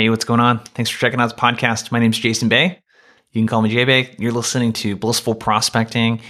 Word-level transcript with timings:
Hey, 0.00 0.08
what's 0.08 0.24
going 0.24 0.40
on? 0.40 0.60
Thanks 0.60 0.88
for 0.88 0.98
checking 0.98 1.20
out 1.20 1.28
the 1.28 1.36
podcast. 1.36 1.92
My 1.92 1.98
name 1.98 2.10
is 2.10 2.18
Jason 2.18 2.48
Bay. 2.48 2.80
You 3.32 3.40
can 3.42 3.46
call 3.46 3.60
me 3.60 3.68
J-Bay. 3.68 4.14
You're 4.18 4.32
listening 4.32 4.72
to 4.72 4.96
Blissful 4.96 5.34
Prospecting. 5.34 6.22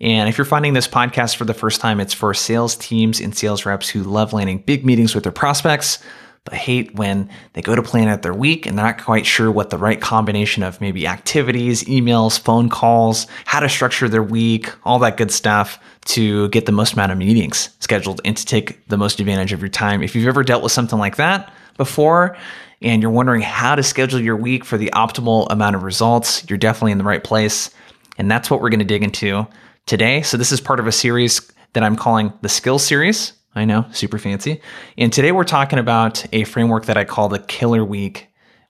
And 0.00 0.30
if 0.30 0.38
you're 0.38 0.46
finding 0.46 0.72
this 0.72 0.88
podcast 0.88 1.36
for 1.36 1.44
the 1.44 1.52
first 1.52 1.82
time, 1.82 2.00
it's 2.00 2.14
for 2.14 2.32
sales 2.32 2.74
teams 2.74 3.20
and 3.20 3.36
sales 3.36 3.66
reps 3.66 3.86
who 3.90 4.02
love 4.02 4.32
landing 4.32 4.60
big 4.60 4.82
meetings 4.82 5.14
with 5.14 5.24
their 5.24 5.30
prospects, 5.30 5.98
but 6.44 6.54
hate 6.54 6.94
when 6.94 7.28
they 7.52 7.60
go 7.60 7.74
to 7.74 7.82
plan 7.82 8.08
out 8.08 8.22
their 8.22 8.32
week 8.32 8.64
and 8.64 8.78
they're 8.78 8.86
not 8.86 9.04
quite 9.04 9.26
sure 9.26 9.52
what 9.52 9.68
the 9.68 9.76
right 9.76 10.00
combination 10.00 10.62
of 10.62 10.80
maybe 10.80 11.06
activities, 11.06 11.84
emails, 11.84 12.40
phone 12.40 12.70
calls, 12.70 13.26
how 13.44 13.60
to 13.60 13.68
structure 13.68 14.08
their 14.08 14.22
week, 14.22 14.72
all 14.86 14.98
that 15.00 15.18
good 15.18 15.30
stuff 15.30 15.78
to 16.06 16.48
get 16.48 16.64
the 16.64 16.72
most 16.72 16.94
amount 16.94 17.12
of 17.12 17.18
meetings 17.18 17.76
scheduled 17.80 18.22
and 18.24 18.38
to 18.38 18.46
take 18.46 18.88
the 18.88 18.96
most 18.96 19.20
advantage 19.20 19.52
of 19.52 19.60
your 19.60 19.68
time. 19.68 20.02
If 20.02 20.16
you've 20.16 20.28
ever 20.28 20.42
dealt 20.42 20.62
with 20.62 20.72
something 20.72 20.98
like 20.98 21.16
that 21.16 21.52
before, 21.76 22.34
and 22.80 23.02
you're 23.02 23.10
wondering 23.10 23.42
how 23.42 23.74
to 23.74 23.82
schedule 23.82 24.20
your 24.20 24.36
week 24.36 24.64
for 24.64 24.78
the 24.78 24.90
optimal 24.94 25.46
amount 25.50 25.76
of 25.76 25.82
results, 25.82 26.48
you're 26.48 26.58
definitely 26.58 26.92
in 26.92 26.98
the 26.98 27.04
right 27.04 27.22
place. 27.24 27.70
And 28.18 28.30
that's 28.30 28.50
what 28.50 28.60
we're 28.60 28.70
going 28.70 28.78
to 28.80 28.84
dig 28.84 29.02
into 29.02 29.46
today. 29.86 30.22
So, 30.22 30.36
this 30.36 30.52
is 30.52 30.60
part 30.60 30.80
of 30.80 30.86
a 30.86 30.92
series 30.92 31.40
that 31.72 31.82
I'm 31.82 31.96
calling 31.96 32.32
the 32.42 32.48
Skill 32.48 32.78
Series. 32.78 33.32
I 33.54 33.64
know, 33.64 33.86
super 33.92 34.18
fancy. 34.18 34.60
And 34.96 35.12
today 35.12 35.32
we're 35.32 35.44
talking 35.44 35.78
about 35.78 36.24
a 36.32 36.44
framework 36.44 36.86
that 36.86 36.96
I 36.96 37.04
call 37.04 37.28
the 37.28 37.38
Killer 37.38 37.84
Week 37.84 38.28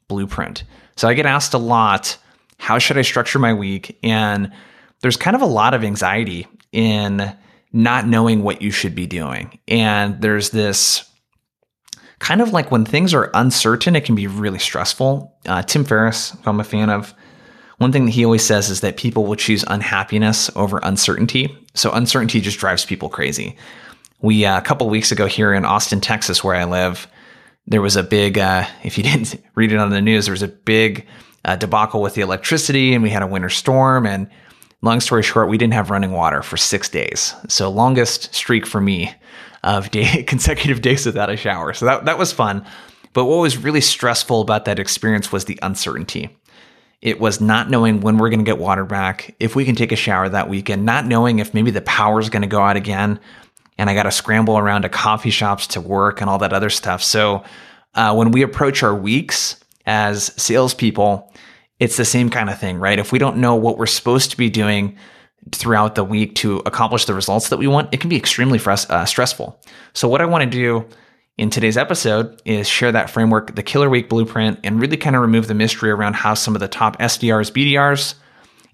Blueprint. 0.09 0.65
So, 0.97 1.09
I 1.09 1.15
get 1.15 1.27
asked 1.27 1.55
a 1.55 1.59
lot 1.59 2.19
how 2.59 2.79
should 2.79 2.99
I 2.99 3.03
structure 3.03 3.39
my 3.39 3.55
week? 3.55 3.99
And 4.03 4.53
there's 5.01 5.17
kind 5.17 5.37
of 5.37 5.43
a 5.43 5.47
lot 5.47 5.75
of 5.75 5.85
anxiety 5.85 6.47
in 6.73 7.33
not 7.73 8.07
knowing 8.07 8.43
what 8.43 8.63
you 8.63 8.71
should 8.71 8.95
be 8.95 9.07
doing. 9.07 9.59
And 9.69 10.21
there's 10.21 10.51
this 10.51 11.09
kind 12.19 12.41
of 12.41 12.53
like 12.53 12.71
when 12.71 12.85
things 12.85 13.15
are 13.15 13.31
uncertain, 13.35 13.97
it 13.97 14.05
can 14.05 14.15
be 14.15 14.27
really 14.27 14.59
stressful. 14.59 15.35
Uh, 15.47 15.63
Tim 15.63 15.85
Ferriss, 15.85 16.31
who 16.31 16.51
I'm 16.51 16.61
a 16.61 16.65
fan 16.65 16.91
of, 16.91 17.15
one 17.79 17.93
thing 17.93 18.07
that 18.07 18.11
he 18.11 18.25
always 18.25 18.45
says 18.45 18.71
is 18.71 18.81
that 18.81 18.97
people 18.97 19.25
will 19.25 19.37
choose 19.37 19.65
unhappiness 19.69 20.51
over 20.57 20.81
uncertainty. 20.83 21.57
So 21.75 21.93
uncertainty 21.93 22.41
just 22.41 22.59
drives 22.59 22.85
people 22.85 23.09
crazy. 23.09 23.57
We 24.21 24.45
uh, 24.45 24.59
a 24.59 24.63
couple 24.63 24.89
weeks 24.91 25.13
ago 25.13 25.27
here 25.27 25.55
in 25.55 25.65
Austin, 25.65 26.01
Texas, 26.01 26.43
where 26.43 26.57
I 26.57 26.65
live, 26.65 27.07
there 27.69 27.83
was 27.83 27.95
a 27.95 28.03
big. 28.03 28.37
Uh, 28.37 28.67
if 28.83 28.99
you 28.99 29.05
didn't 29.05 29.37
read 29.55 29.73
it 29.73 29.79
on 29.79 29.91
the 29.91 30.01
news, 30.01 30.27
there 30.27 30.33
was 30.33 30.43
a 30.43 30.49
big 30.49 31.07
uh, 31.45 31.55
debacle 31.55 32.03
with 32.03 32.15
the 32.15 32.21
electricity, 32.21 32.95
and 32.95 33.03
we 33.03 33.11
had 33.11 33.23
a 33.23 33.29
winter 33.29 33.49
storm. 33.49 34.07
And 34.07 34.29
long 34.83 35.01
story 35.01 35.23
short, 35.23 35.49
we 35.49 35.59
didn't 35.59 35.75
have 35.75 35.91
running 35.91 36.11
water 36.11 36.43
for 36.43 36.57
six 36.57 36.89
days. 36.89 37.35
So 37.49 37.71
longest 37.71 38.35
streak 38.35 38.67
for 38.67 38.81
me 38.81 39.15
of 39.63 39.91
day, 39.93 40.23
consecutive 40.25 40.81
days 40.81 41.07
without 41.07 41.31
a 41.31 41.37
shower. 41.37 41.73
So 41.73 41.87
that, 41.87 42.05
that 42.05 42.19
was 42.19 42.33
fun. 42.33 42.65
But 43.13 43.25
what 43.25 43.39
was 43.39 43.57
really 43.57 43.81
stressful 43.81 44.41
about 44.41 44.67
that 44.67 44.79
experience 44.79 45.33
was 45.33 45.47
the 45.47 45.59
uncertainty. 45.63 46.37
It 47.01 47.21
was 47.21 47.41
not 47.41 47.71
knowing 47.71 48.01
when 48.01 48.19
we're 48.19 48.29
going 48.29 48.41
to 48.41 48.45
get 48.45 48.59
water 48.59 48.85
back, 48.85 49.35
if 49.39 49.55
we 49.55 49.65
can 49.65 49.77
take 49.77 49.93
a 49.93 49.97
shower 49.97 50.29
that 50.29 50.49
weekend, 50.49 50.85
not 50.85 51.07
knowing 51.07 51.39
if 51.39 51.55
maybe 51.55 51.71
the 51.71 51.81
power 51.81 52.19
is 52.19 52.29
going 52.29 52.43
to 52.43 52.49
go 52.49 52.61
out 52.61 52.77
again, 52.77 53.21
and 53.79 53.89
I 53.89 53.95
got 53.95 54.03
to 54.03 54.11
scramble 54.11 54.59
around 54.59 54.83
to 54.83 54.89
coffee 54.89 55.31
shops 55.31 55.69
to 55.69 55.81
work 55.81 56.21
and 56.21 56.29
all 56.29 56.39
that 56.39 56.53
other 56.53 56.71
stuff. 56.71 57.03
So 57.03 57.45
uh, 57.95 58.15
when 58.15 58.33
we 58.33 58.43
approach 58.43 58.83
our 58.83 58.95
weeks 58.95 59.63
as 59.87 60.33
salespeople, 60.41 61.33
it's 61.79 61.97
the 61.97 62.05
same 62.05 62.29
kind 62.29 62.51
of 62.51 62.59
thing, 62.59 62.79
right? 62.79 62.99
If 62.99 63.13
we 63.13 63.21
don't 63.21 63.39
know 63.39 63.55
what 63.55 63.79
we're 63.79 63.87
supposed 63.87 64.33
to 64.33 64.37
be 64.37 64.51
doing, 64.51 64.99
throughout 65.53 65.95
the 65.95 66.05
week 66.05 66.35
to 66.37 66.59
accomplish 66.67 67.05
the 67.05 67.15
results 67.15 67.49
that 67.49 67.59
we 67.59 67.67
want, 67.67 67.93
it 67.93 68.01
can 68.01 68.11
be 68.11 68.17
extremely 68.17 68.61
uh, 68.65 69.05
stressful. 69.05 69.61
So, 69.95 70.09
what 70.09 70.21
I 70.21 70.27
want 70.27 70.45
to 70.45 70.51
do 70.51 70.87
in 71.37 71.51
today's 71.51 71.77
episode 71.77 72.41
is 72.45 72.69
share 72.69 72.93
that 72.93 73.11
framework, 73.11 73.55
the 73.55 73.63
Killer 73.63 73.89
Week 73.89 74.09
Blueprint, 74.09 74.59
and 74.65 74.81
really 74.81 74.97
kind 74.97 75.15
of 75.15 75.23
remove 75.23 75.47
the 75.47 75.55
mystery 75.55 75.91
around 75.91 76.15
how 76.15 76.35
some 76.35 76.55
of 76.57 76.61
the 76.61 76.69
top 76.69 76.99
SDRs, 76.99 77.53
BDRs, 77.53 78.15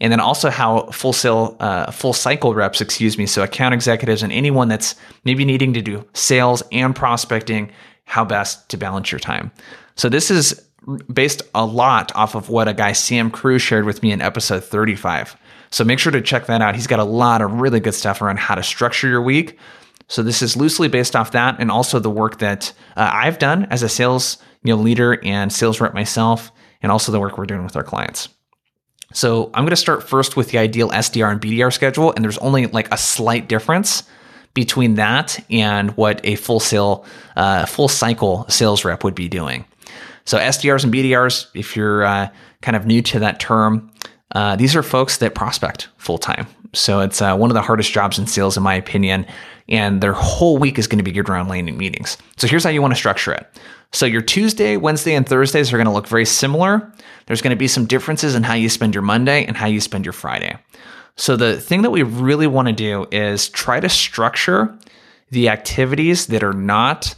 and 0.00 0.10
then 0.10 0.20
also 0.20 0.50
how 0.50 0.86
full 0.86 1.12
sale, 1.12 1.56
uh, 1.60 1.90
full 1.90 2.12
cycle 2.12 2.54
reps, 2.54 2.80
excuse 2.80 3.18
me, 3.18 3.26
so 3.26 3.42
account 3.42 3.74
executives 3.74 4.22
and 4.22 4.32
anyone 4.32 4.68
that's 4.68 4.94
maybe 5.24 5.44
needing 5.44 5.74
to 5.74 5.82
do 5.82 6.04
sales 6.14 6.62
and 6.72 6.96
prospecting, 6.96 7.70
how 8.04 8.24
best 8.24 8.68
to 8.70 8.76
balance 8.76 9.12
your 9.12 9.18
time. 9.18 9.52
So 9.96 10.08
this 10.08 10.30
is 10.30 10.60
based 11.12 11.42
a 11.54 11.64
lot 11.64 12.12
off 12.14 12.34
of 12.34 12.48
what 12.48 12.68
a 12.68 12.74
guy 12.74 12.92
Sam 12.92 13.30
Crew 13.30 13.58
shared 13.58 13.84
with 13.84 14.02
me 14.02 14.12
in 14.12 14.20
episode 14.20 14.64
35. 14.64 15.36
So 15.74 15.82
make 15.82 15.98
sure 15.98 16.12
to 16.12 16.20
check 16.20 16.46
that 16.46 16.62
out. 16.62 16.76
He's 16.76 16.86
got 16.86 17.00
a 17.00 17.04
lot 17.04 17.42
of 17.42 17.54
really 17.54 17.80
good 17.80 17.94
stuff 17.94 18.22
around 18.22 18.38
how 18.38 18.54
to 18.54 18.62
structure 18.62 19.08
your 19.08 19.20
week. 19.20 19.58
So 20.06 20.22
this 20.22 20.40
is 20.40 20.56
loosely 20.56 20.86
based 20.86 21.16
off 21.16 21.32
that, 21.32 21.56
and 21.58 21.68
also 21.68 21.98
the 21.98 22.10
work 22.10 22.38
that 22.38 22.72
uh, 22.96 23.10
I've 23.12 23.40
done 23.40 23.64
as 23.70 23.82
a 23.82 23.88
sales 23.88 24.38
you 24.62 24.72
know 24.72 24.80
leader 24.80 25.18
and 25.24 25.52
sales 25.52 25.80
rep 25.80 25.92
myself, 25.92 26.52
and 26.80 26.92
also 26.92 27.10
the 27.10 27.18
work 27.18 27.36
we're 27.36 27.44
doing 27.44 27.64
with 27.64 27.74
our 27.74 27.82
clients. 27.82 28.28
So 29.12 29.46
I'm 29.46 29.64
going 29.64 29.70
to 29.70 29.76
start 29.76 30.08
first 30.08 30.36
with 30.36 30.52
the 30.52 30.58
ideal 30.58 30.90
SDR 30.90 31.32
and 31.32 31.40
BDR 31.40 31.72
schedule, 31.72 32.12
and 32.12 32.24
there's 32.24 32.38
only 32.38 32.68
like 32.68 32.92
a 32.94 32.96
slight 32.96 33.48
difference 33.48 34.04
between 34.54 34.94
that 34.94 35.44
and 35.50 35.90
what 35.96 36.20
a 36.22 36.36
full 36.36 36.60
sale, 36.60 37.04
uh, 37.34 37.66
full 37.66 37.88
cycle 37.88 38.46
sales 38.48 38.84
rep 38.84 39.02
would 39.02 39.16
be 39.16 39.28
doing. 39.28 39.64
So 40.24 40.38
SDRs 40.38 40.84
and 40.84 40.94
BDRs, 40.94 41.48
if 41.52 41.74
you're 41.74 42.04
uh, 42.04 42.28
kind 42.62 42.76
of 42.76 42.86
new 42.86 43.02
to 43.02 43.18
that 43.18 43.40
term, 43.40 43.90
uh, 44.34 44.56
these 44.56 44.74
are 44.76 44.82
folks 44.82 45.18
that 45.18 45.34
prospect 45.34 45.88
full 45.96 46.18
time. 46.18 46.46
So 46.72 47.00
it's 47.00 47.22
uh, 47.22 47.36
one 47.36 47.50
of 47.50 47.54
the 47.54 47.62
hardest 47.62 47.92
jobs 47.92 48.18
in 48.18 48.26
sales, 48.26 48.56
in 48.56 48.62
my 48.62 48.74
opinion. 48.74 49.26
And 49.68 50.00
their 50.00 50.12
whole 50.12 50.58
week 50.58 50.78
is 50.78 50.86
going 50.86 50.98
to 50.98 51.04
be 51.04 51.12
geared 51.12 51.30
around 51.30 51.48
landing 51.48 51.78
meetings. 51.78 52.18
So 52.36 52.46
here's 52.46 52.64
how 52.64 52.70
you 52.70 52.82
want 52.82 52.92
to 52.92 52.98
structure 52.98 53.32
it. 53.32 53.46
So 53.92 54.06
your 54.06 54.22
Tuesday, 54.22 54.76
Wednesday, 54.76 55.14
and 55.14 55.26
Thursdays 55.26 55.72
are 55.72 55.76
going 55.76 55.86
to 55.86 55.92
look 55.92 56.08
very 56.08 56.24
similar. 56.24 56.92
There's 57.26 57.40
going 57.40 57.50
to 57.50 57.56
be 57.56 57.68
some 57.68 57.86
differences 57.86 58.34
in 58.34 58.42
how 58.42 58.54
you 58.54 58.68
spend 58.68 58.94
your 58.94 59.02
Monday 59.02 59.44
and 59.46 59.56
how 59.56 59.66
you 59.66 59.80
spend 59.80 60.04
your 60.04 60.12
Friday. 60.12 60.56
So 61.16 61.36
the 61.36 61.60
thing 61.60 61.82
that 61.82 61.90
we 61.90 62.02
really 62.02 62.48
want 62.48 62.66
to 62.68 62.74
do 62.74 63.06
is 63.12 63.48
try 63.48 63.78
to 63.78 63.88
structure 63.88 64.76
the 65.30 65.48
activities 65.48 66.26
that 66.26 66.42
are 66.42 66.52
not, 66.52 67.14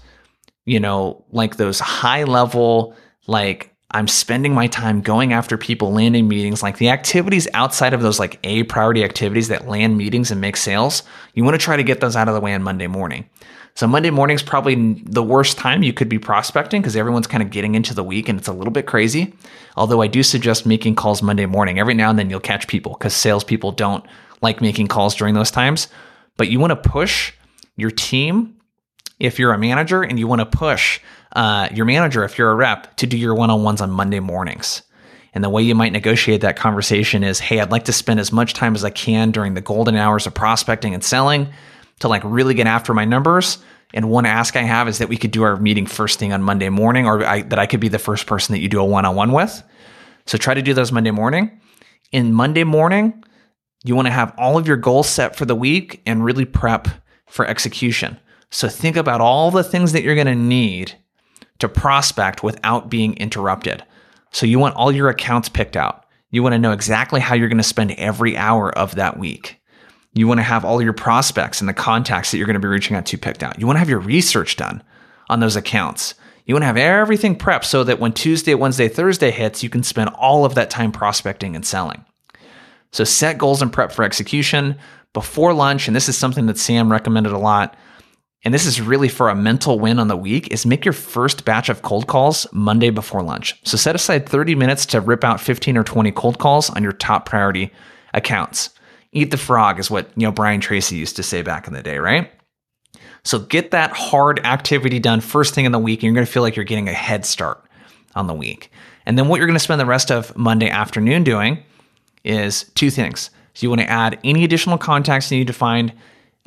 you 0.66 0.78
know, 0.78 1.24
like 1.30 1.56
those 1.56 1.80
high 1.80 2.24
level, 2.24 2.94
like 3.26 3.74
I'm 3.92 4.08
spending 4.08 4.52
my 4.52 4.66
time 4.66 5.00
going 5.00 5.32
after 5.32 5.56
people, 5.56 5.92
landing 5.92 6.26
meetings, 6.26 6.62
like 6.62 6.78
the 6.78 6.88
activities 6.88 7.46
outside 7.54 7.94
of 7.94 8.02
those 8.02 8.18
like 8.18 8.40
A 8.42 8.64
priority 8.64 9.04
activities 9.04 9.48
that 9.48 9.68
land 9.68 9.96
meetings 9.96 10.30
and 10.30 10.40
make 10.40 10.56
sales. 10.56 11.04
You 11.34 11.44
want 11.44 11.54
to 11.54 11.64
try 11.64 11.76
to 11.76 11.84
get 11.84 12.00
those 12.00 12.16
out 12.16 12.28
of 12.28 12.34
the 12.34 12.40
way 12.40 12.52
on 12.52 12.62
Monday 12.62 12.88
morning. 12.88 13.28
So 13.74 13.86
Monday 13.86 14.10
morning 14.10 14.34
is 14.34 14.42
probably 14.42 14.94
the 15.04 15.22
worst 15.22 15.58
time 15.58 15.82
you 15.82 15.92
could 15.92 16.08
be 16.08 16.18
prospecting 16.18 16.80
because 16.80 16.96
everyone's 16.96 17.26
kind 17.26 17.42
of 17.42 17.50
getting 17.50 17.74
into 17.74 17.94
the 17.94 18.02
week 18.02 18.28
and 18.28 18.38
it's 18.38 18.48
a 18.48 18.52
little 18.52 18.72
bit 18.72 18.86
crazy. 18.86 19.34
Although 19.76 20.02
I 20.02 20.06
do 20.08 20.22
suggest 20.22 20.66
making 20.66 20.94
calls 20.94 21.22
Monday 21.22 21.46
morning. 21.46 21.78
Every 21.78 21.94
now 21.94 22.10
and 22.10 22.18
then 22.18 22.30
you'll 22.30 22.40
catch 22.40 22.66
people 22.68 22.94
because 22.94 23.14
salespeople 23.14 23.72
don't 23.72 24.04
like 24.40 24.60
making 24.60 24.88
calls 24.88 25.14
during 25.14 25.34
those 25.34 25.50
times. 25.50 25.88
But 26.38 26.48
you 26.48 26.58
want 26.58 26.70
to 26.70 26.88
push 26.88 27.34
your 27.76 27.90
team 27.90 28.56
if 29.20 29.38
you're 29.38 29.52
a 29.52 29.58
manager 29.58 30.02
and 30.02 30.18
you 30.18 30.26
want 30.26 30.40
to 30.40 30.46
push 30.46 31.00
uh, 31.36 31.68
your 31.72 31.84
manager, 31.84 32.24
if 32.24 32.38
you're 32.38 32.50
a 32.50 32.54
rep, 32.54 32.96
to 32.96 33.06
do 33.06 33.16
your 33.16 33.34
one 33.34 33.50
on 33.50 33.62
ones 33.62 33.82
on 33.82 33.90
Monday 33.90 34.20
mornings. 34.20 34.82
And 35.34 35.44
the 35.44 35.50
way 35.50 35.62
you 35.62 35.74
might 35.74 35.92
negotiate 35.92 36.40
that 36.40 36.56
conversation 36.56 37.22
is 37.22 37.38
hey, 37.38 37.60
I'd 37.60 37.70
like 37.70 37.84
to 37.84 37.92
spend 37.92 38.18
as 38.18 38.32
much 38.32 38.54
time 38.54 38.74
as 38.74 38.84
I 38.84 38.90
can 38.90 39.32
during 39.32 39.52
the 39.52 39.60
golden 39.60 39.96
hours 39.96 40.26
of 40.26 40.32
prospecting 40.32 40.94
and 40.94 41.04
selling 41.04 41.48
to 42.00 42.08
like 42.08 42.22
really 42.24 42.54
get 42.54 42.66
after 42.66 42.94
my 42.94 43.04
numbers. 43.04 43.58
And 43.92 44.08
one 44.08 44.24
ask 44.24 44.56
I 44.56 44.62
have 44.62 44.88
is 44.88 44.96
that 44.96 45.10
we 45.10 45.18
could 45.18 45.30
do 45.30 45.42
our 45.42 45.56
meeting 45.56 45.84
first 45.84 46.18
thing 46.18 46.32
on 46.32 46.42
Monday 46.42 46.70
morning, 46.70 47.06
or 47.06 47.22
I, 47.22 47.42
that 47.42 47.58
I 47.58 47.66
could 47.66 47.80
be 47.80 47.88
the 47.88 47.98
first 47.98 48.26
person 48.26 48.54
that 48.54 48.60
you 48.60 48.68
do 48.70 48.80
a 48.80 48.84
one 48.84 49.04
on 49.04 49.14
one 49.14 49.32
with. 49.32 49.62
So 50.24 50.38
try 50.38 50.54
to 50.54 50.62
do 50.62 50.72
those 50.72 50.90
Monday 50.90 51.10
morning. 51.10 51.60
In 52.12 52.32
Monday 52.32 52.64
morning, 52.64 53.22
you 53.84 53.94
want 53.94 54.06
to 54.06 54.12
have 54.12 54.34
all 54.38 54.56
of 54.56 54.66
your 54.66 54.78
goals 54.78 55.08
set 55.08 55.36
for 55.36 55.44
the 55.44 55.54
week 55.54 56.00
and 56.06 56.24
really 56.24 56.46
prep 56.46 56.88
for 57.28 57.46
execution. 57.46 58.18
So 58.50 58.68
think 58.68 58.96
about 58.96 59.20
all 59.20 59.50
the 59.50 59.62
things 59.62 59.92
that 59.92 60.02
you're 60.02 60.14
going 60.14 60.26
to 60.26 60.34
need 60.34 60.94
to 61.58 61.68
prospect 61.68 62.42
without 62.42 62.90
being 62.90 63.16
interrupted. 63.16 63.84
So 64.30 64.46
you 64.46 64.58
want 64.58 64.76
all 64.76 64.92
your 64.92 65.08
accounts 65.08 65.48
picked 65.48 65.76
out. 65.76 66.04
You 66.30 66.42
want 66.42 66.52
to 66.52 66.58
know 66.58 66.72
exactly 66.72 67.20
how 67.20 67.34
you're 67.34 67.48
going 67.48 67.56
to 67.58 67.64
spend 67.64 67.92
every 67.92 68.36
hour 68.36 68.76
of 68.76 68.96
that 68.96 69.18
week. 69.18 69.60
You 70.12 70.26
want 70.26 70.38
to 70.38 70.44
have 70.44 70.64
all 70.64 70.82
your 70.82 70.92
prospects 70.92 71.60
and 71.60 71.68
the 71.68 71.74
contacts 71.74 72.30
that 72.30 72.38
you're 72.38 72.46
going 72.46 72.54
to 72.54 72.60
be 72.60 72.68
reaching 72.68 72.96
out 72.96 73.06
to 73.06 73.18
picked 73.18 73.42
out. 73.42 73.58
You 73.58 73.66
want 73.66 73.76
to 73.76 73.80
have 73.80 73.90
your 73.90 74.00
research 74.00 74.56
done 74.56 74.82
on 75.28 75.40
those 75.40 75.56
accounts. 75.56 76.14
You 76.46 76.54
want 76.54 76.62
to 76.62 76.66
have 76.66 76.76
everything 76.76 77.36
prepped 77.36 77.64
so 77.64 77.84
that 77.84 77.98
when 77.98 78.12
Tuesday, 78.12 78.54
Wednesday, 78.54 78.88
Thursday 78.88 79.30
hits, 79.30 79.62
you 79.62 79.68
can 79.68 79.82
spend 79.82 80.10
all 80.10 80.44
of 80.44 80.54
that 80.54 80.70
time 80.70 80.92
prospecting 80.92 81.56
and 81.56 81.66
selling. 81.66 82.04
So 82.92 83.04
set 83.04 83.36
goals 83.36 83.62
and 83.62 83.72
prep 83.72 83.92
for 83.92 84.04
execution 84.04 84.76
before 85.12 85.52
lunch. 85.52 85.86
And 85.86 85.96
this 85.96 86.08
is 86.08 86.16
something 86.16 86.46
that 86.46 86.58
Sam 86.58 86.90
recommended 86.90 87.32
a 87.32 87.38
lot 87.38 87.76
and 88.46 88.54
this 88.54 88.64
is 88.64 88.80
really 88.80 89.08
for 89.08 89.28
a 89.28 89.34
mental 89.34 89.80
win 89.80 89.98
on 89.98 90.06
the 90.06 90.16
week, 90.16 90.52
is 90.52 90.64
make 90.64 90.84
your 90.84 90.92
first 90.92 91.44
batch 91.44 91.68
of 91.68 91.82
cold 91.82 92.06
calls 92.06 92.46
Monday 92.52 92.90
before 92.90 93.20
lunch. 93.20 93.60
So 93.64 93.76
set 93.76 93.96
aside 93.96 94.28
30 94.28 94.54
minutes 94.54 94.86
to 94.86 95.00
rip 95.00 95.24
out 95.24 95.40
15 95.40 95.76
or 95.76 95.82
20 95.82 96.12
cold 96.12 96.38
calls 96.38 96.70
on 96.70 96.84
your 96.84 96.92
top 96.92 97.26
priority 97.26 97.72
accounts. 98.14 98.70
Eat 99.10 99.32
the 99.32 99.36
frog 99.36 99.80
is 99.80 99.90
what, 99.90 100.12
you 100.14 100.22
know, 100.28 100.30
Brian 100.30 100.60
Tracy 100.60 100.94
used 100.94 101.16
to 101.16 101.24
say 101.24 101.42
back 101.42 101.66
in 101.66 101.74
the 101.74 101.82
day, 101.82 101.98
right? 101.98 102.30
So 103.24 103.40
get 103.40 103.72
that 103.72 103.90
hard 103.90 104.38
activity 104.46 105.00
done 105.00 105.20
first 105.20 105.52
thing 105.52 105.64
in 105.64 105.72
the 105.72 105.80
week, 105.80 105.98
and 105.98 106.04
you're 106.04 106.14
going 106.14 106.24
to 106.24 106.30
feel 106.30 106.44
like 106.44 106.54
you're 106.54 106.64
getting 106.64 106.88
a 106.88 106.92
head 106.92 107.26
start 107.26 107.64
on 108.14 108.28
the 108.28 108.32
week. 108.32 108.70
And 109.06 109.18
then 109.18 109.26
what 109.26 109.38
you're 109.38 109.48
going 109.48 109.58
to 109.58 109.64
spend 109.64 109.80
the 109.80 109.86
rest 109.86 110.12
of 110.12 110.36
Monday 110.36 110.70
afternoon 110.70 111.24
doing 111.24 111.64
is 112.22 112.70
two 112.76 112.90
things. 112.90 113.30
So 113.54 113.64
you 113.64 113.70
want 113.70 113.80
to 113.80 113.90
add 113.90 114.20
any 114.22 114.44
additional 114.44 114.78
contacts 114.78 115.32
you 115.32 115.38
need 115.38 115.48
to 115.48 115.52
find, 115.52 115.92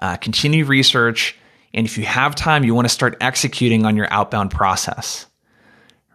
uh, 0.02 0.16
continue 0.16 0.64
research, 0.64 1.36
and 1.74 1.86
if 1.86 1.98
you 1.98 2.06
have 2.06 2.36
time, 2.36 2.64
you 2.64 2.74
want 2.74 2.86
to 2.86 2.94
start 2.94 3.18
executing 3.22 3.86
on 3.86 3.96
your 3.96 4.12
outbound 4.12 4.52
process, 4.52 5.28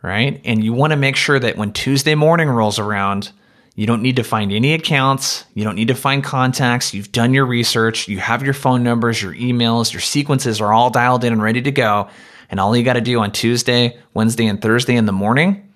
right? 0.03 0.41
And 0.45 0.65
you 0.65 0.73
want 0.73 0.93
to 0.93 0.97
make 0.97 1.17
sure 1.17 1.39
that 1.39 1.57
when 1.57 1.73
Tuesday 1.73 2.15
morning 2.15 2.49
rolls 2.49 2.79
around, 2.79 3.31
you 3.77 3.87
don't 3.87 4.03
need 4.03 4.17
to 4.17 4.25
find 4.25 4.53
any 4.53 4.73
accounts. 4.75 5.45
You 5.55 5.65
don't 5.65 5.75
need 5.75 5.89
to 5.89 5.95
find 5.95 6.23
contacts. 6.23 6.95
You've 6.95 7.13
done 7.13 7.35
your 7.35 7.47
research. 7.47 8.09
You 8.09 8.19
have 8.19 8.43
your 8.43 8.55
phone 8.55 8.83
numbers, 8.83 9.23
your 9.23 9.35
emails, 9.35 9.93
your 9.93 10.01
sequences 10.01 10.61
are 10.61 10.73
all 10.73 10.91
dialed 10.91 11.25
in 11.25 11.33
and 11.33 11.43
ready 11.43 11.63
to 11.63 11.73
go. 11.73 12.09
And 12.51 12.61
all 12.61 12.77
you 12.77 12.85
got 12.85 12.93
to 12.95 13.01
do 13.01 13.19
on 13.21 13.33
Tuesday, 13.33 13.99
Wednesday, 14.13 14.47
and 14.47 14.61
Thursday 14.61 14.95
in 14.95 15.07
the 15.07 15.13
morning 15.13 15.73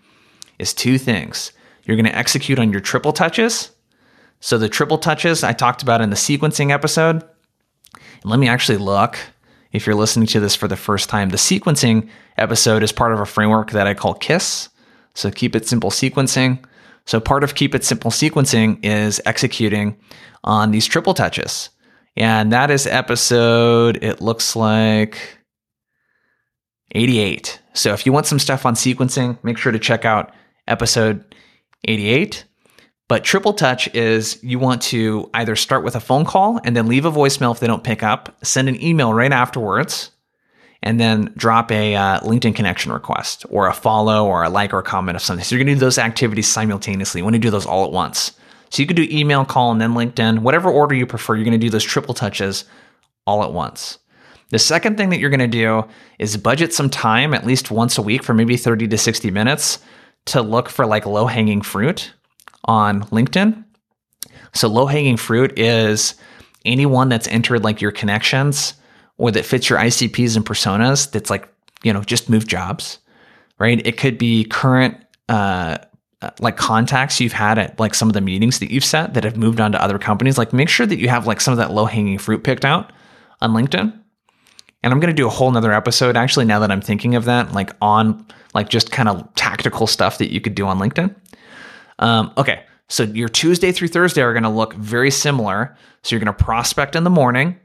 is 0.59 0.75
two 0.75 0.99
things. 0.99 1.53
You're 1.85 1.97
going 1.97 2.07
to 2.07 2.17
execute 2.17 2.59
on 2.59 2.71
your 2.71 2.81
triple 2.81 3.13
touches. 3.13 3.71
So, 4.41 4.59
the 4.59 4.69
triple 4.69 4.99
touches 4.99 5.43
I 5.43 5.53
talked 5.53 5.83
about 5.83 6.01
in 6.01 6.11
the 6.11 6.17
sequencing 6.17 6.71
episode. 6.71 7.25
Let 8.23 8.39
me 8.39 8.47
actually 8.47 8.79
look 8.79 9.19
if 9.73 9.87
you're 9.87 9.97
listening 9.97 10.27
to 10.29 10.41
this 10.41 10.55
for 10.55 10.69
the 10.69 10.77
first 10.77 11.09
time. 11.09 11.29
The 11.31 11.37
sequencing 11.37 12.09
episode 12.37 12.83
is 12.83 12.93
part 12.93 13.13
of 13.13 13.21
a 13.21 13.27
framework 13.27 13.71
that 13.73 13.87
I 13.87 13.95
call 13.95 14.15
KISS. 14.15 14.69
So, 15.15 15.31
keep 15.31 15.57
it 15.57 15.67
simple 15.67 15.91
sequencing. 15.91 16.65
So 17.09 17.21
part 17.21 17.43
of 17.43 17.55
Keep 17.55 17.75
It 17.75 17.85
Simple 17.85 18.11
sequencing 18.11 18.85
is 18.85 19.19
executing 19.25 19.97
on 20.45 20.73
these 20.73 20.85
triple 20.85 21.15
touches. 21.15 21.71
And 22.19 22.53
that 22.53 22.71
is 22.71 22.87
episode, 22.87 24.05
it 24.05 24.21
looks 24.21 24.55
like 24.55 25.39
88. 26.93 27.63
So 27.73 27.95
if 27.95 28.05
you 28.05 28.13
want 28.13 28.27
some 28.27 28.39
stuff 28.39 28.67
on 28.67 28.75
sequencing, 28.75 29.43
make 29.43 29.57
sure 29.57 29.73
to 29.73 29.79
check 29.79 30.05
out 30.05 30.35
episode 30.67 31.35
88. 31.85 32.45
But 33.09 33.25
triple 33.25 33.55
touch 33.55 33.93
is 33.95 34.39
you 34.43 34.59
want 34.59 34.83
to 34.83 35.31
either 35.33 35.57
start 35.57 35.83
with 35.83 35.97
a 35.97 36.01
phone 36.01 36.27
call 36.27 36.61
and 36.63 36.77
then 36.77 36.87
leave 36.87 37.07
a 37.07 37.11
voicemail 37.11 37.53
if 37.53 37.59
they 37.59 37.67
don't 37.67 37.83
pick 37.83 38.03
up, 38.03 38.37
send 38.45 38.69
an 38.69 38.83
email 38.83 39.15
right 39.15 39.33
afterwards, 39.33 40.11
and 40.83 41.01
then 41.01 41.33
drop 41.35 41.73
a 41.73 41.97
uh, 41.97 42.21
LinkedIn 42.21 42.55
connection 42.55 42.93
request 42.93 43.47
or 43.49 43.67
a 43.67 43.73
follow 43.73 44.27
or 44.27 44.45
a 44.45 44.51
like 44.51 44.75
or 44.75 44.79
a 44.79 44.83
comment 44.83 45.17
of 45.17 45.23
something. 45.23 45.43
So 45.43 45.57
you're 45.57 45.65
going 45.65 45.75
to 45.75 45.81
do 45.81 45.87
those 45.87 45.99
activities 45.99 46.47
simultaneously. 46.47 47.21
You 47.21 47.25
want 47.25 47.35
to 47.35 47.41
do 47.41 47.51
those 47.51 47.67
all 47.67 47.87
at 47.87 47.93
once. 47.93 48.33
So 48.71 48.83
you 48.83 48.87
could 48.87 48.97
do 48.97 49.09
email, 49.11 49.47
call, 49.47 49.73
and 49.73 49.81
then 49.81 49.95
LinkedIn, 49.95 50.41
whatever 50.41 50.71
order 50.71 50.95
you 50.95 51.07
prefer. 51.07 51.35
You're 51.35 51.45
going 51.45 51.59
to 51.59 51.67
do 51.67 51.71
those 51.71 51.85
triple 51.85 52.13
touches 52.13 52.67
all 53.27 53.43
at 53.43 53.53
once. 53.53 53.99
The 54.51 54.59
second 54.59 54.99
thing 54.99 55.09
that 55.09 55.19
you're 55.19 55.31
going 55.31 55.41
to 55.41 55.47
do 55.47 55.85
is 56.19 56.37
budget 56.37 56.75
some 56.75 56.91
time, 56.91 57.33
at 57.33 57.47
least 57.47 57.71
once 57.71 57.97
a 57.97 58.03
week, 58.03 58.23
for 58.23 58.35
maybe 58.35 58.59
30 58.59 58.89
to 58.89 58.99
60 58.99 59.31
minutes 59.31 59.79
to 60.27 60.43
look 60.43 60.69
for 60.69 60.87
like 60.87 61.07
low 61.07 61.27
hanging 61.27 61.63
fruit 61.63 62.13
on 62.69 63.03
LinkedIn. 63.07 63.65
So, 64.55 64.69
low 64.69 64.87
hanging 64.87 65.17
fruit 65.17 65.59
is 65.59 66.15
anyone 66.65 67.09
that's 67.09 67.27
entered 67.29 67.65
like 67.65 67.81
your 67.81 67.91
connections 67.91 68.75
or 69.17 69.33
that 69.33 69.45
fits 69.45 69.69
your 69.69 69.79
ICPs 69.79 70.37
and 70.37 70.45
personas 70.45 71.11
that's 71.11 71.31
like, 71.31 71.49
you 71.83 71.93
know, 71.93 72.03
just 72.03 72.31
move 72.31 72.47
jobs, 72.47 72.99
right? 73.59 73.85
It 73.85 73.97
could 73.97 74.19
be 74.19 74.45
current, 74.45 74.97
uh, 75.29 75.79
like 76.41 76.57
contacts 76.57 77.21
you've 77.21 77.33
had 77.33 77.59
at 77.59 77.79
like 77.79 77.95
some 77.95 78.09
of 78.09 78.13
the 78.13 78.21
meetings 78.21 78.59
that 78.59 78.73
you've 78.73 78.85
set 78.85 79.15
that 79.15 79.25
have 79.25 79.37
moved 79.37 79.61
on 79.61 79.73
to 79.73 79.83
other 79.83 79.99
companies. 79.99 80.37
Like 80.37 80.53
make 80.53 80.69
sure 80.69 80.87
that 80.87 80.99
you 80.99 81.09
have 81.09 81.27
like 81.27 81.41
some 81.41 81.53
of 81.53 81.59
that 81.59 81.73
low 81.73 81.85
hanging 81.85 82.19
fruit 82.19 82.43
picked 82.43 82.65
out 82.65 82.93
on 83.41 83.53
LinkedIn. 83.53 83.97
And 84.83 84.93
I'm 84.93 85.01
going 85.01 85.15
to 85.15 85.17
do 85.17 85.27
a 85.27 85.31
whole 85.31 85.51
nother 85.51 85.73
episode 85.73 86.17
actually 86.17 86.45
now 86.45 86.61
that 86.61 86.71
I'm 86.71 86.81
thinking 86.81 87.15
of 87.15 87.25
that, 87.27 87.53
like 87.53 87.71
on 87.81 88.27
like 88.55 88.69
just 88.69 88.91
kind 88.91 89.09
of 89.09 89.33
tactical 89.35 89.87
stuff 89.87 90.19
that 90.19 90.33
you 90.33 90.41
could 90.41 90.55
do 90.55 90.67
on 90.67 90.79
LinkedIn. 90.79 91.15
Um, 91.99 92.33
okay. 92.37 92.65
So 92.89 93.03
your 93.03 93.29
Tuesday 93.29 93.73
through 93.73 93.89
Thursday 93.89 94.23
are 94.23 94.33
going 94.33 94.45
to 94.45 94.49
look 94.49 94.75
very 94.75 95.11
similar. 95.11 95.77
So 96.03 96.15
you're 96.15 96.25
going 96.25 96.35
to 96.35 96.45
prospect 96.45 96.97
in 96.97 97.05
the 97.05 97.11
morning 97.11 97.59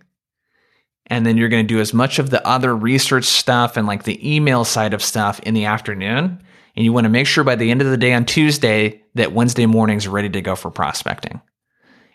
and 1.08 1.26
then 1.26 1.38
you're 1.38 1.50
going 1.50 1.66
to 1.66 1.74
do 1.74 1.80
as 1.80 1.94
much 1.94 2.20
of 2.20 2.30
the 2.30 2.46
other 2.48 2.76
research 2.76 3.26
stuff 3.26 3.78
and 3.78 3.88
like 3.88 4.04
the 4.04 4.36
email 4.36 4.66
side 4.66 4.94
of 4.94 5.04
stuff 5.04 5.40
in 5.42 5.54
the 5.54 5.66
afternoon. 5.66 6.42
And 6.76 6.86
you 6.86 6.94
want 6.94 7.06
to 7.06 7.10
make 7.10 7.28
sure 7.28 7.44
by 7.44 7.56
the 7.56 7.72
end 7.72 7.82
of 7.82 7.90
the 7.90 7.98
day 7.98 8.14
on 8.14 8.26
Tuesday 8.26 9.04
that 9.16 9.34
Wednesday 9.34 9.66
morning's 9.66 10.08
ready 10.08 10.30
to 10.30 10.42
go 10.42 10.56
for 10.56 10.72
prospecting. 10.72 11.42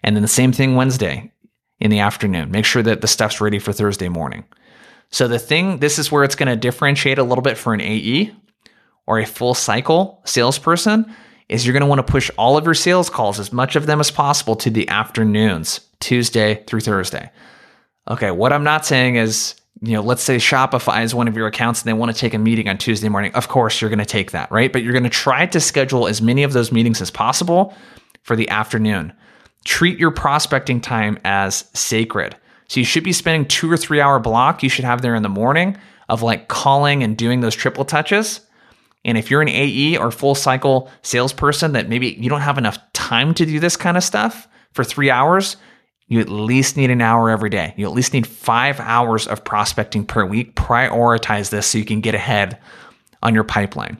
And 0.02 0.16
then 0.16 0.22
the 0.22 0.28
same 0.28 0.52
thing 0.52 0.74
Wednesday 0.74 1.32
in 1.80 1.90
the 1.90 2.00
afternoon. 2.00 2.50
Make 2.50 2.64
sure 2.64 2.82
that 2.82 3.00
the 3.00 3.06
stuff's 3.06 3.40
ready 3.40 3.58
for 3.58 3.72
Thursday 3.72 4.08
morning. 4.08 4.44
So 5.10 5.28
the 5.28 5.38
thing, 5.38 5.78
this 5.78 5.98
is 5.98 6.10
where 6.10 6.24
it's 6.24 6.34
going 6.34 6.48
to 6.48 6.56
differentiate 6.56 7.18
a 7.18 7.24
little 7.24 7.42
bit 7.42 7.56
for 7.56 7.72
an 7.72 7.80
AE 7.80 8.34
or 9.06 9.18
a 9.18 9.26
full 9.26 9.54
cycle 9.54 10.20
salesperson 10.24 11.14
is 11.48 11.66
you're 11.66 11.72
going 11.72 11.82
to 11.82 11.86
want 11.86 11.98
to 12.04 12.10
push 12.10 12.30
all 12.36 12.56
of 12.56 12.64
your 12.64 12.74
sales 12.74 13.08
calls, 13.08 13.40
as 13.40 13.52
much 13.52 13.76
of 13.76 13.86
them 13.86 14.00
as 14.00 14.10
possible, 14.10 14.54
to 14.56 14.70
the 14.70 14.88
afternoons, 14.88 15.80
Tuesday 16.00 16.62
through 16.66 16.80
Thursday. 16.80 17.30
Okay, 18.08 18.30
what 18.30 18.52
I'm 18.52 18.64
not 18.64 18.84
saying 18.86 19.16
is, 19.16 19.54
you 19.80 19.92
know, 19.92 20.02
let's 20.02 20.22
say 20.22 20.36
Shopify 20.36 21.04
is 21.04 21.14
one 21.14 21.28
of 21.28 21.36
your 21.36 21.46
accounts 21.46 21.82
and 21.82 21.88
they 21.88 21.92
want 21.92 22.12
to 22.12 22.18
take 22.18 22.34
a 22.34 22.38
meeting 22.38 22.68
on 22.68 22.78
Tuesday 22.78 23.08
morning. 23.08 23.32
Of 23.34 23.48
course, 23.48 23.80
you're 23.80 23.90
going 23.90 23.98
to 23.98 24.04
take 24.04 24.32
that, 24.32 24.50
right? 24.50 24.72
But 24.72 24.82
you're 24.82 24.92
going 24.92 25.04
to 25.04 25.10
try 25.10 25.46
to 25.46 25.60
schedule 25.60 26.08
as 26.08 26.20
many 26.20 26.42
of 26.42 26.52
those 26.52 26.72
meetings 26.72 27.00
as 27.00 27.10
possible 27.10 27.74
for 28.22 28.34
the 28.34 28.48
afternoon. 28.50 29.12
Treat 29.64 29.98
your 29.98 30.10
prospecting 30.10 30.80
time 30.80 31.18
as 31.24 31.68
sacred. 31.74 32.36
So 32.68 32.80
you 32.80 32.84
should 32.84 33.04
be 33.04 33.12
spending 33.12 33.46
two 33.46 33.70
or 33.70 33.76
three 33.76 34.00
hour 34.00 34.18
block 34.18 34.62
you 34.62 34.68
should 34.68 34.84
have 34.84 35.00
there 35.00 35.14
in 35.14 35.22
the 35.22 35.28
morning 35.28 35.76
of 36.08 36.22
like 36.22 36.48
calling 36.48 37.02
and 37.02 37.16
doing 37.16 37.40
those 37.40 37.54
triple 37.54 37.84
touches. 37.84 38.40
And 39.04 39.16
if 39.16 39.30
you're 39.30 39.42
an 39.42 39.48
AE 39.48 39.96
or 39.96 40.10
full 40.10 40.34
cycle 40.34 40.90
salesperson 41.02 41.72
that 41.72 41.88
maybe 41.88 42.08
you 42.08 42.28
don't 42.28 42.40
have 42.40 42.58
enough 42.58 42.78
time 42.92 43.34
to 43.34 43.46
do 43.46 43.60
this 43.60 43.76
kind 43.76 43.96
of 43.96 44.04
stuff 44.04 44.48
for 44.72 44.84
three 44.84 45.10
hours, 45.10 45.56
you 46.08 46.20
at 46.20 46.28
least 46.28 46.76
need 46.76 46.90
an 46.90 47.00
hour 47.00 47.30
every 47.30 47.50
day. 47.50 47.74
You 47.76 47.86
at 47.86 47.92
least 47.92 48.12
need 48.12 48.26
five 48.26 48.80
hours 48.80 49.26
of 49.26 49.44
prospecting 49.44 50.04
per 50.04 50.24
week. 50.24 50.54
Prioritize 50.56 51.50
this 51.50 51.66
so 51.66 51.78
you 51.78 51.84
can 51.84 52.00
get 52.00 52.14
ahead 52.14 52.58
on 53.22 53.34
your 53.34 53.44
pipeline. 53.44 53.98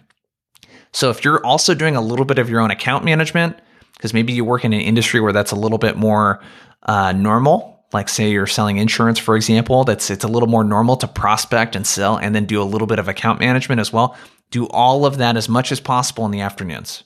So, 0.93 1.11
if 1.11 1.23
you're 1.23 1.45
also 1.45 1.75
doing 1.75 1.97
a 1.97 2.01
little 2.01 2.25
bit 2.25 2.39
of 2.39 2.49
your 2.49 2.61
own 2.61 2.71
account 2.71 3.05
management, 3.05 3.59
because 3.93 4.15
maybe 4.15 4.33
you 4.33 4.45
work 4.45 4.65
in 4.65 4.73
an 4.73 4.81
industry 4.81 5.21
where 5.21 5.33
that's 5.33 5.53
a 5.53 5.57
little 5.57 5.79
bit 5.79 5.97
more 5.97 6.41
uh, 6.85 7.13
normal, 7.13 7.85
like 7.93 8.09
say 8.09 8.31
you're 8.31 8.47
selling 8.47 8.79
insurance, 8.79 9.19
for 9.19 9.37
example, 9.37 9.85
that's 9.85 10.11
it's 10.11 10.25
a 10.25 10.29
little 10.29 10.49
more 10.49 10.65
normal 10.65 10.97
to 10.97 11.07
prospect 11.07 11.77
and 11.77 11.87
sell, 11.87 12.17
and 12.17 12.35
then 12.35 12.47
do 12.47 12.63
a 12.63 12.65
little 12.65 12.87
bit 12.87 12.99
of 12.99 13.09
account 13.09 13.39
management 13.39 13.81
as 13.81 13.93
well. 13.93 14.17
Do 14.51 14.67
all 14.69 15.05
of 15.05 15.19
that 15.19 15.37
as 15.37 15.49
much 15.49 15.73
as 15.73 15.81
possible 15.81 16.25
in 16.25 16.31
the 16.31 16.41
afternoons. 16.41 17.05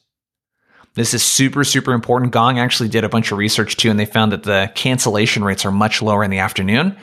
This 0.94 1.14
is 1.14 1.22
super, 1.22 1.64
super 1.64 1.92
important. 1.92 2.32
Gong 2.32 2.58
actually 2.58 2.88
did 2.88 3.04
a 3.04 3.08
bunch 3.08 3.32
of 3.32 3.38
research 3.38 3.76
too, 3.76 3.90
and 3.90 3.98
they 3.98 4.04
found 4.04 4.32
that 4.32 4.42
the 4.42 4.70
cancellation 4.74 5.42
rates 5.42 5.64
are 5.64 5.72
much 5.72 6.02
lower 6.02 6.22
in 6.22 6.30
the 6.30 6.38
afternoon 6.38 6.96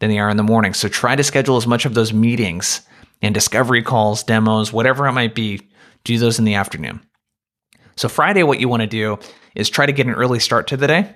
than 0.00 0.10
they 0.10 0.18
are 0.18 0.28
in 0.28 0.36
the 0.36 0.42
morning. 0.42 0.74
So 0.74 0.88
try 0.88 1.14
to 1.14 1.22
schedule 1.22 1.56
as 1.56 1.66
much 1.66 1.84
of 1.84 1.94
those 1.94 2.12
meetings 2.12 2.80
and 3.22 3.32
discovery 3.32 3.82
calls, 3.82 4.24
demos, 4.24 4.72
whatever 4.72 5.06
it 5.06 5.12
might 5.12 5.34
be, 5.34 5.68
do 6.02 6.18
those 6.18 6.40
in 6.40 6.44
the 6.44 6.54
afternoon. 6.54 7.00
So 7.96 8.08
Friday, 8.08 8.42
what 8.42 8.58
you 8.58 8.68
want 8.68 8.82
to 8.82 8.88
do 8.88 9.18
is 9.54 9.70
try 9.70 9.86
to 9.86 9.92
get 9.92 10.06
an 10.06 10.14
early 10.14 10.40
start 10.40 10.66
to 10.68 10.76
the 10.76 10.88
day 10.88 11.14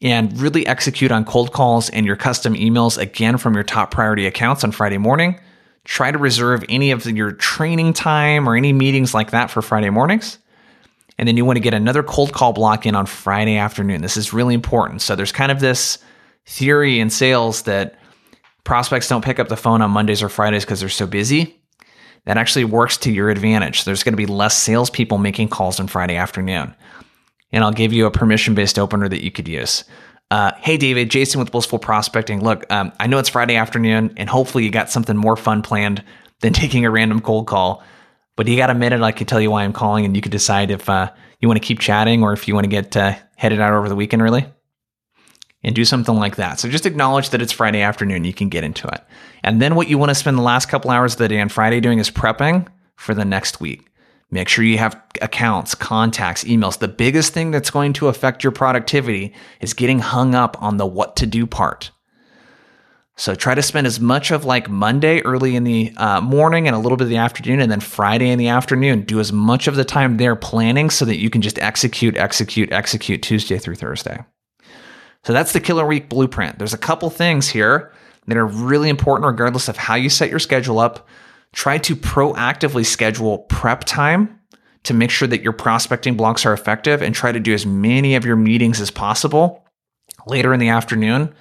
and 0.00 0.38
really 0.40 0.66
execute 0.66 1.12
on 1.12 1.24
cold 1.24 1.52
calls 1.52 1.90
and 1.90 2.06
your 2.06 2.16
custom 2.16 2.54
emails 2.54 2.96
again 2.96 3.36
from 3.36 3.54
your 3.54 3.64
top 3.64 3.90
priority 3.90 4.26
accounts 4.26 4.64
on 4.64 4.72
Friday 4.72 4.98
morning. 4.98 5.38
Try 5.84 6.10
to 6.10 6.18
reserve 6.18 6.64
any 6.68 6.90
of 6.90 7.06
your 7.06 7.32
training 7.32 7.92
time 7.92 8.48
or 8.48 8.56
any 8.56 8.72
meetings 8.72 9.12
like 9.14 9.30
that 9.32 9.50
for 9.50 9.62
Friday 9.62 9.90
mornings. 9.90 10.38
And 11.18 11.28
then 11.28 11.36
you 11.36 11.44
want 11.44 11.56
to 11.56 11.62
get 11.62 11.74
another 11.74 12.02
cold 12.02 12.32
call 12.32 12.52
block 12.52 12.86
in 12.86 12.94
on 12.94 13.06
Friday 13.06 13.56
afternoon. 13.56 14.02
This 14.02 14.16
is 14.16 14.32
really 14.32 14.54
important. 14.54 15.02
So 15.02 15.14
there's 15.14 15.32
kind 15.32 15.52
of 15.52 15.60
this 15.60 15.98
theory 16.46 17.00
in 17.00 17.10
sales 17.10 17.62
that 17.62 17.98
prospects 18.64 19.08
don't 19.08 19.24
pick 19.24 19.38
up 19.38 19.48
the 19.48 19.56
phone 19.56 19.82
on 19.82 19.90
Mondays 19.90 20.22
or 20.22 20.28
Fridays 20.28 20.64
because 20.64 20.80
they're 20.80 20.88
so 20.88 21.06
busy. 21.06 21.60
That 22.24 22.38
actually 22.38 22.64
works 22.64 22.96
to 22.98 23.12
your 23.12 23.28
advantage. 23.28 23.84
There's 23.84 24.02
going 24.02 24.14
to 24.14 24.16
be 24.16 24.26
less 24.26 24.56
salespeople 24.56 25.18
making 25.18 25.48
calls 25.48 25.78
on 25.78 25.88
Friday 25.88 26.16
afternoon. 26.16 26.74
And 27.52 27.62
I'll 27.62 27.72
give 27.72 27.92
you 27.92 28.06
a 28.06 28.10
permission 28.10 28.54
based 28.54 28.78
opener 28.78 29.08
that 29.08 29.22
you 29.22 29.30
could 29.30 29.46
use. 29.46 29.84
Uh, 30.34 30.50
hey, 30.58 30.76
David, 30.76 31.12
Jason 31.12 31.38
with 31.38 31.52
Blissful 31.52 31.78
Prospecting. 31.78 32.42
Look, 32.42 32.68
um, 32.68 32.90
I 32.98 33.06
know 33.06 33.18
it's 33.18 33.28
Friday 33.28 33.54
afternoon, 33.54 34.14
and 34.16 34.28
hopefully 34.28 34.64
you 34.64 34.70
got 34.72 34.90
something 34.90 35.16
more 35.16 35.36
fun 35.36 35.62
planned 35.62 36.02
than 36.40 36.52
taking 36.52 36.84
a 36.84 36.90
random 36.90 37.20
cold 37.20 37.46
call. 37.46 37.84
But 38.34 38.48
you 38.48 38.56
got 38.56 38.68
a 38.68 38.74
minute, 38.74 39.00
I 39.00 39.12
can 39.12 39.28
tell 39.28 39.40
you 39.40 39.52
why 39.52 39.62
I'm 39.62 39.72
calling, 39.72 40.04
and 40.04 40.16
you 40.16 40.20
can 40.20 40.32
decide 40.32 40.72
if 40.72 40.88
uh, 40.88 41.12
you 41.38 41.46
want 41.46 41.62
to 41.62 41.64
keep 41.64 41.78
chatting 41.78 42.24
or 42.24 42.32
if 42.32 42.48
you 42.48 42.54
want 42.54 42.64
to 42.64 42.68
get 42.68 42.96
uh, 42.96 43.14
headed 43.36 43.60
out 43.60 43.74
over 43.74 43.88
the 43.88 43.94
weekend 43.94 44.22
early 44.22 44.44
and 45.62 45.72
do 45.72 45.84
something 45.84 46.16
like 46.16 46.34
that. 46.34 46.58
So 46.58 46.68
just 46.68 46.84
acknowledge 46.84 47.30
that 47.30 47.40
it's 47.40 47.52
Friday 47.52 47.82
afternoon. 47.82 48.24
You 48.24 48.34
can 48.34 48.48
get 48.48 48.64
into 48.64 48.88
it. 48.88 49.04
And 49.44 49.62
then 49.62 49.76
what 49.76 49.86
you 49.86 49.98
want 49.98 50.10
to 50.10 50.16
spend 50.16 50.36
the 50.36 50.42
last 50.42 50.66
couple 50.66 50.90
hours 50.90 51.12
of 51.12 51.18
the 51.18 51.28
day 51.28 51.40
on 51.40 51.48
Friday 51.48 51.78
doing 51.78 52.00
is 52.00 52.10
prepping 52.10 52.66
for 52.96 53.14
the 53.14 53.24
next 53.24 53.60
week. 53.60 53.88
Make 54.34 54.48
sure 54.48 54.64
you 54.64 54.78
have 54.78 55.00
accounts, 55.22 55.76
contacts, 55.76 56.42
emails. 56.42 56.80
The 56.80 56.88
biggest 56.88 57.32
thing 57.32 57.52
that's 57.52 57.70
going 57.70 57.92
to 57.92 58.08
affect 58.08 58.42
your 58.42 58.50
productivity 58.50 59.32
is 59.60 59.74
getting 59.74 60.00
hung 60.00 60.34
up 60.34 60.60
on 60.60 60.76
the 60.76 60.86
what 60.86 61.14
to 61.18 61.26
do 61.26 61.46
part. 61.46 61.92
So 63.14 63.36
try 63.36 63.54
to 63.54 63.62
spend 63.62 63.86
as 63.86 64.00
much 64.00 64.32
of 64.32 64.44
like 64.44 64.68
Monday 64.68 65.20
early 65.20 65.54
in 65.54 65.62
the 65.62 65.92
uh, 65.96 66.20
morning 66.20 66.66
and 66.66 66.74
a 66.74 66.80
little 66.80 66.96
bit 66.96 67.04
of 67.04 67.10
the 67.10 67.18
afternoon, 67.18 67.60
and 67.60 67.70
then 67.70 67.78
Friday 67.78 68.28
in 68.28 68.40
the 68.40 68.48
afternoon. 68.48 69.02
Do 69.02 69.20
as 69.20 69.32
much 69.32 69.68
of 69.68 69.76
the 69.76 69.84
time 69.84 70.16
there 70.16 70.34
planning 70.34 70.90
so 70.90 71.04
that 71.04 71.20
you 71.20 71.30
can 71.30 71.40
just 71.40 71.60
execute, 71.60 72.16
execute, 72.16 72.72
execute 72.72 73.22
Tuesday 73.22 73.58
through 73.58 73.76
Thursday. 73.76 74.24
So 75.22 75.32
that's 75.32 75.52
the 75.52 75.60
killer 75.60 75.86
week 75.86 76.08
blueprint. 76.08 76.58
There's 76.58 76.74
a 76.74 76.78
couple 76.78 77.08
things 77.08 77.50
here 77.50 77.92
that 78.26 78.36
are 78.36 78.46
really 78.46 78.88
important, 78.88 79.28
regardless 79.28 79.68
of 79.68 79.76
how 79.76 79.94
you 79.94 80.10
set 80.10 80.28
your 80.28 80.40
schedule 80.40 80.80
up. 80.80 81.06
Try 81.54 81.78
to 81.78 81.96
proactively 81.96 82.84
schedule 82.84 83.38
prep 83.38 83.84
time 83.84 84.40
to 84.82 84.92
make 84.92 85.10
sure 85.10 85.26
that 85.28 85.42
your 85.42 85.52
prospecting 85.52 86.16
blocks 86.16 86.44
are 86.44 86.52
effective 86.52 87.00
and 87.00 87.14
try 87.14 87.32
to 87.32 87.40
do 87.40 87.54
as 87.54 87.64
many 87.64 88.16
of 88.16 88.24
your 88.24 88.36
meetings 88.36 88.80
as 88.80 88.90
possible 88.90 89.64
later 90.26 90.52
in 90.52 90.60
the 90.60 90.68
afternoon 90.68 91.34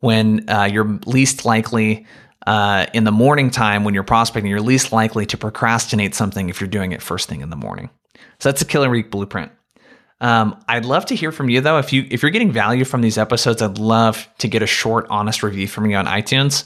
when 0.00 0.48
uh, 0.48 0.68
you're 0.70 1.00
least 1.06 1.44
likely 1.44 2.06
uh, 2.46 2.86
in 2.92 3.04
the 3.04 3.12
morning 3.12 3.50
time 3.50 3.84
when 3.84 3.94
you're 3.94 4.02
prospecting, 4.02 4.50
you're 4.50 4.60
least 4.60 4.92
likely 4.92 5.24
to 5.24 5.38
procrastinate 5.38 6.14
something 6.14 6.50
if 6.50 6.60
you're 6.60 6.68
doing 6.68 6.92
it 6.92 7.00
first 7.00 7.28
thing 7.28 7.40
in 7.40 7.48
the 7.48 7.56
morning. 7.56 7.88
So 8.38 8.50
that's 8.50 8.60
a 8.60 8.66
killer 8.66 8.90
week 8.90 9.10
blueprint. 9.10 9.50
Um, 10.20 10.62
I'd 10.68 10.84
love 10.84 11.06
to 11.06 11.16
hear 11.16 11.32
from 11.32 11.48
you 11.48 11.60
though. 11.60 11.78
If 11.78 11.92
you 11.92 12.06
if 12.10 12.22
you're 12.22 12.30
getting 12.30 12.52
value 12.52 12.84
from 12.84 13.00
these 13.00 13.18
episodes, 13.18 13.62
I'd 13.62 13.78
love 13.78 14.28
to 14.38 14.48
get 14.48 14.62
a 14.62 14.66
short, 14.66 15.06
honest 15.10 15.42
review 15.42 15.66
from 15.66 15.90
you 15.90 15.96
on 15.96 16.06
iTunes. 16.06 16.64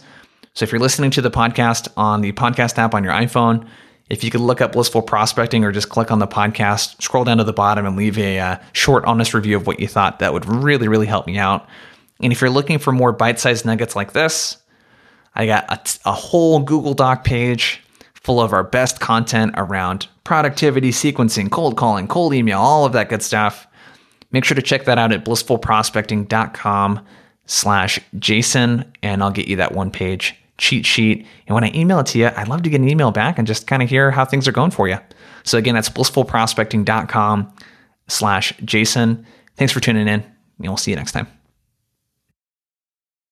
So 0.58 0.64
if 0.64 0.72
you're 0.72 0.80
listening 0.80 1.12
to 1.12 1.22
the 1.22 1.30
podcast 1.30 1.86
on 1.96 2.20
the 2.20 2.32
podcast 2.32 2.78
app 2.78 2.92
on 2.92 3.04
your 3.04 3.12
iPhone, 3.12 3.64
if 4.10 4.24
you 4.24 4.30
could 4.32 4.40
look 4.40 4.60
up 4.60 4.72
Blissful 4.72 5.02
Prospecting 5.02 5.62
or 5.62 5.70
just 5.70 5.88
click 5.88 6.10
on 6.10 6.18
the 6.18 6.26
podcast, 6.26 7.00
scroll 7.00 7.22
down 7.22 7.38
to 7.38 7.44
the 7.44 7.52
bottom 7.52 7.86
and 7.86 7.94
leave 7.94 8.18
a 8.18 8.40
uh, 8.40 8.56
short, 8.72 9.04
honest 9.04 9.34
review 9.34 9.56
of 9.56 9.68
what 9.68 9.78
you 9.78 9.86
thought, 9.86 10.18
that 10.18 10.32
would 10.32 10.44
really, 10.46 10.88
really 10.88 11.06
help 11.06 11.28
me 11.28 11.38
out. 11.38 11.68
And 12.20 12.32
if 12.32 12.40
you're 12.40 12.50
looking 12.50 12.80
for 12.80 12.90
more 12.90 13.12
bite 13.12 13.38
sized 13.38 13.66
nuggets 13.66 13.94
like 13.94 14.14
this, 14.14 14.56
I 15.36 15.46
got 15.46 15.70
a, 15.70 16.08
a 16.08 16.12
whole 16.12 16.58
Google 16.58 16.94
Doc 16.94 17.22
page 17.22 17.80
full 18.14 18.40
of 18.40 18.52
our 18.52 18.64
best 18.64 18.98
content 18.98 19.54
around 19.56 20.08
productivity, 20.24 20.90
sequencing, 20.90 21.52
cold 21.52 21.76
calling, 21.76 22.08
cold 22.08 22.34
email, 22.34 22.58
all 22.58 22.84
of 22.84 22.94
that 22.94 23.10
good 23.10 23.22
stuff. 23.22 23.68
Make 24.32 24.44
sure 24.44 24.56
to 24.56 24.62
check 24.62 24.86
that 24.86 24.98
out 24.98 25.12
at 25.12 25.24
blissfulprospecting.com 25.24 27.06
slash 27.46 28.00
Jason, 28.18 28.92
and 29.04 29.22
I'll 29.22 29.30
get 29.30 29.46
you 29.46 29.54
that 29.54 29.70
one 29.70 29.92
page 29.92 30.34
cheat 30.58 30.84
sheet. 30.84 31.26
And 31.46 31.54
when 31.54 31.64
I 31.64 31.72
email 31.74 31.98
it 32.00 32.06
to 32.08 32.18
you, 32.18 32.30
I'd 32.36 32.48
love 32.48 32.62
to 32.62 32.70
get 32.70 32.80
an 32.80 32.88
email 32.88 33.10
back 33.10 33.38
and 33.38 33.46
just 33.46 33.66
kind 33.66 33.82
of 33.82 33.88
hear 33.88 34.10
how 34.10 34.24
things 34.24 34.46
are 34.46 34.52
going 34.52 34.70
for 34.70 34.88
you. 34.88 34.98
So 35.44 35.56
again, 35.56 35.74
that's 35.74 35.88
blissfulprospecting.com 35.88 37.52
slash 38.08 38.52
Jason. 38.64 39.26
Thanks 39.56 39.72
for 39.72 39.80
tuning 39.80 40.08
in, 40.08 40.20
and 40.20 40.24
we'll 40.58 40.76
see 40.76 40.90
you 40.90 40.96
next 40.96 41.12
time. 41.12 41.37